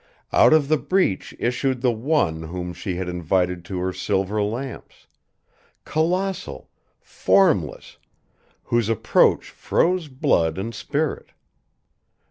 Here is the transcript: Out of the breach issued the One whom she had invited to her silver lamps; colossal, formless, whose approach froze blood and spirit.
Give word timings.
Out 0.33 0.51
of 0.51 0.67
the 0.67 0.79
breach 0.79 1.35
issued 1.37 1.81
the 1.81 1.91
One 1.91 2.41
whom 2.41 2.73
she 2.73 2.95
had 2.95 3.07
invited 3.07 3.63
to 3.65 3.77
her 3.81 3.93
silver 3.93 4.41
lamps; 4.41 5.05
colossal, 5.85 6.71
formless, 6.99 7.97
whose 8.63 8.89
approach 8.89 9.51
froze 9.51 10.07
blood 10.07 10.57
and 10.57 10.73
spirit. 10.73 11.33